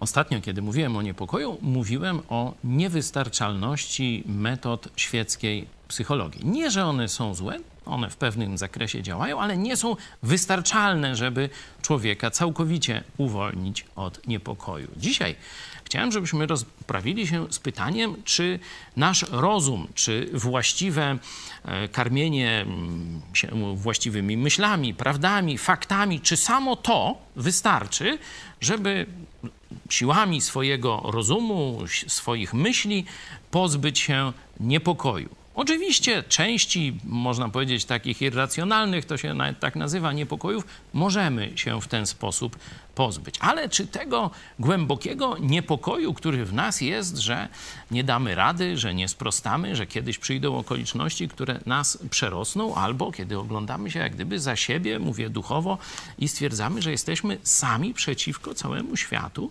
Ostatnio, 0.00 0.40
kiedy 0.40 0.62
mówiłem 0.62 0.96
o 0.96 1.02
niepokoju, 1.02 1.58
mówiłem 1.62 2.20
o 2.28 2.54
niewystarczalności 2.64 4.24
metod 4.26 4.88
świeckiej 4.96 5.66
psychologii. 5.88 6.46
Nie, 6.46 6.70
że 6.70 6.84
one 6.84 7.08
są 7.08 7.34
złe, 7.34 7.58
one 7.86 8.10
w 8.10 8.16
pewnym 8.16 8.58
zakresie 8.58 9.02
działają, 9.02 9.40
ale 9.40 9.56
nie 9.56 9.76
są 9.76 9.96
wystarczalne, 10.22 11.16
żeby 11.16 11.48
człowieka 11.86 12.30
całkowicie 12.30 13.04
uwolnić 13.16 13.84
od 13.96 14.26
niepokoju. 14.26 14.88
Dzisiaj 14.96 15.36
chciałem, 15.84 16.12
żebyśmy 16.12 16.46
rozprawili 16.46 17.26
się 17.26 17.46
z 17.50 17.58
pytaniem, 17.58 18.22
czy 18.24 18.58
nasz 18.96 19.24
rozum, 19.30 19.88
czy 19.94 20.30
właściwe 20.32 21.18
e, 21.64 21.88
karmienie 21.88 22.60
mm, 22.60 23.20
się 23.34 23.76
właściwymi 23.76 24.36
myślami, 24.36 24.94
prawdami, 24.94 25.58
faktami, 25.58 26.20
czy 26.20 26.36
samo 26.36 26.76
to 26.76 27.18
wystarczy, 27.36 28.18
żeby 28.60 29.06
siłami 29.90 30.40
swojego 30.40 31.02
rozumu, 31.04 31.78
swoich 32.06 32.54
myśli 32.54 33.04
pozbyć 33.50 33.98
się 33.98 34.32
niepokoju. 34.60 35.45
Oczywiście 35.56 36.22
części, 36.22 36.98
można 37.04 37.48
powiedzieć, 37.48 37.84
takich 37.84 38.22
irracjonalnych, 38.22 39.04
to 39.04 39.16
się 39.16 39.34
tak 39.60 39.76
nazywa, 39.76 40.12
niepokojów, 40.12 40.64
możemy 40.92 41.52
się 41.58 41.80
w 41.80 41.88
ten 41.88 42.06
sposób 42.06 42.56
pozbyć. 42.96 43.34
Ale 43.40 43.68
czy 43.68 43.86
tego 43.86 44.30
głębokiego 44.58 45.38
niepokoju, 45.38 46.14
który 46.14 46.44
w 46.44 46.52
nas 46.52 46.80
jest, 46.80 47.16
że 47.16 47.48
nie 47.90 48.04
damy 48.04 48.34
rady, 48.34 48.78
że 48.78 48.94
nie 48.94 49.08
sprostamy, 49.08 49.76
że 49.76 49.86
kiedyś 49.86 50.18
przyjdą 50.18 50.58
okoliczności, 50.58 51.28
które 51.28 51.60
nas 51.66 51.98
przerosną, 52.10 52.74
albo 52.74 53.12
kiedy 53.12 53.38
oglądamy 53.38 53.90
się 53.90 53.98
jak 53.98 54.14
gdyby 54.14 54.40
za 54.40 54.56
siebie, 54.56 54.98
mówię 54.98 55.30
duchowo, 55.30 55.78
i 56.18 56.28
stwierdzamy, 56.28 56.82
że 56.82 56.90
jesteśmy 56.90 57.38
sami 57.42 57.94
przeciwko 57.94 58.54
całemu 58.54 58.96
światu, 58.96 59.50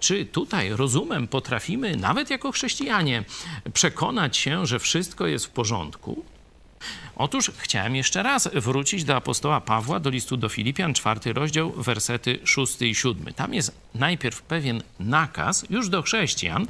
czy 0.00 0.24
tutaj 0.24 0.70
rozumem 0.70 1.28
potrafimy, 1.28 1.96
nawet 1.96 2.30
jako 2.30 2.52
chrześcijanie, 2.52 3.24
przekonać 3.72 4.36
się, 4.36 4.66
że 4.66 4.78
wszystko 4.78 5.26
jest 5.26 5.46
w 5.46 5.50
porządku? 5.50 6.35
Otóż 7.16 7.50
chciałem 7.58 7.96
jeszcze 7.96 8.22
raz 8.22 8.48
wrócić 8.54 9.04
do 9.04 9.16
apostoła 9.16 9.60
Pawła, 9.60 10.00
do 10.00 10.10
listu 10.10 10.36
do 10.36 10.48
Filipian, 10.48 10.94
czwarty 10.94 11.32
rozdział, 11.32 11.72
wersety 11.72 12.38
szósty 12.44 12.88
i 12.88 12.94
siódmy. 12.94 13.32
Tam 13.32 13.54
jest 13.54 13.72
najpierw 13.94 14.42
pewien 14.42 14.82
nakaz 15.00 15.66
już 15.70 15.88
do 15.88 16.02
chrześcijan, 16.02 16.66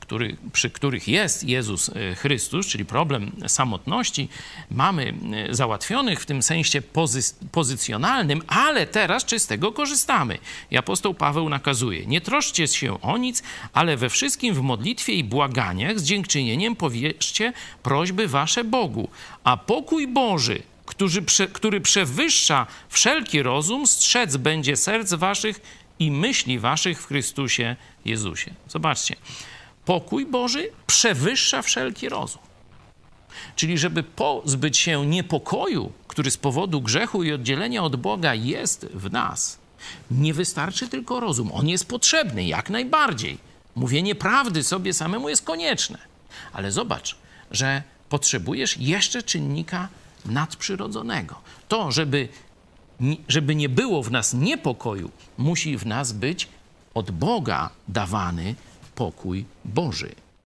który, 0.00 0.36
przy 0.52 0.70
których 0.70 1.08
jest 1.08 1.44
Jezus 1.44 1.88
e, 1.88 2.14
Chrystus, 2.14 2.66
czyli 2.66 2.84
problem 2.84 3.32
samotności, 3.46 4.28
mamy 4.70 5.14
e, 5.50 5.54
załatwionych 5.54 6.20
w 6.20 6.26
tym 6.26 6.42
sensie 6.42 6.82
pozy 6.82 7.20
pozycjonalnym, 7.52 8.42
ale 8.46 8.86
teraz 8.86 9.24
czy 9.24 9.38
z 9.38 9.46
tego 9.46 9.72
korzystamy? 9.72 10.38
I 10.70 10.76
apostoł 10.76 11.14
Paweł 11.14 11.48
nakazuje, 11.48 12.06
nie 12.06 12.20
troszcie 12.20 12.68
się 12.68 13.00
o 13.00 13.18
nic, 13.18 13.42
ale 13.72 13.96
we 13.96 14.08
wszystkim 14.08 14.54
w 14.54 14.60
modlitwie 14.60 15.12
i 15.12 15.24
błaganiach 15.24 16.00
z 16.00 16.04
dziękczynieniem 16.04 16.76
powierzcie 16.76 17.52
prośby 17.82 18.28
wasze 18.28 18.64
Bogu, 18.64 19.08
a 19.44 19.56
pokój 19.84 20.08
Boży, 20.08 20.62
który, 20.86 21.22
który 21.52 21.80
przewyższa 21.80 22.66
wszelki 22.88 23.42
rozum, 23.42 23.86
strzec 23.86 24.36
będzie 24.36 24.76
serc 24.76 25.14
waszych 25.14 25.60
i 25.98 26.10
myśli 26.10 26.58
waszych 26.58 27.02
w 27.02 27.06
Chrystusie 27.06 27.76
Jezusie. 28.04 28.54
Zobaczcie, 28.68 29.16
pokój 29.84 30.26
Boży 30.26 30.70
przewyższa 30.86 31.62
wszelki 31.62 32.08
rozum. 32.08 32.42
Czyli, 33.56 33.78
żeby 33.78 34.02
pozbyć 34.02 34.78
się 34.78 35.06
niepokoju, 35.06 35.92
który 36.08 36.30
z 36.30 36.36
powodu 36.36 36.80
grzechu 36.80 37.22
i 37.22 37.32
oddzielenia 37.32 37.82
od 37.82 37.96
Boga 37.96 38.34
jest 38.34 38.86
w 38.86 39.12
nas, 39.12 39.58
nie 40.10 40.34
wystarczy 40.34 40.88
tylko 40.88 41.20
rozum. 41.20 41.50
On 41.52 41.68
jest 41.68 41.88
potrzebny 41.88 42.44
jak 42.44 42.70
najbardziej. 42.70 43.38
Mówienie 43.74 44.14
prawdy 44.14 44.62
sobie 44.62 44.92
samemu 44.92 45.28
jest 45.28 45.44
konieczne. 45.44 45.98
Ale 46.52 46.72
zobacz, 46.72 47.16
że 47.50 47.82
potrzebujesz 48.14 48.78
jeszcze 48.78 49.22
czynnika 49.22 49.88
nadprzyrodzonego. 50.24 51.34
To, 51.68 51.92
żeby, 51.92 52.28
żeby 53.28 53.54
nie 53.54 53.68
było 53.68 54.02
w 54.02 54.10
nas 54.10 54.34
niepokoju, 54.34 55.10
musi 55.38 55.78
w 55.78 55.86
nas 55.86 56.12
być 56.12 56.48
od 56.94 57.10
Boga 57.10 57.70
dawany 57.88 58.54
pokój 58.94 59.44
Boży. 59.64 60.14